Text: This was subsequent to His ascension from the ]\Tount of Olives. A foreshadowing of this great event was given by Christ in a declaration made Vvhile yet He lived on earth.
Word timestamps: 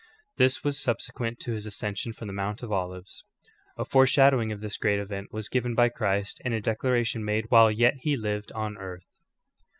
This 0.37 0.63
was 0.63 0.81
subsequent 0.81 1.39
to 1.41 1.51
His 1.51 1.67
ascension 1.67 2.11
from 2.11 2.27
the 2.27 2.33
]\Tount 2.33 2.63
of 2.63 2.71
Olives. 2.71 3.23
A 3.77 3.85
foreshadowing 3.85 4.51
of 4.51 4.59
this 4.59 4.75
great 4.75 4.97
event 4.97 5.31
was 5.31 5.47
given 5.47 5.75
by 5.75 5.89
Christ 5.89 6.41
in 6.43 6.53
a 6.53 6.59
declaration 6.59 7.23
made 7.23 7.49
Vvhile 7.51 7.77
yet 7.77 7.97
He 7.97 8.17
lived 8.17 8.51
on 8.53 8.79
earth. 8.79 9.05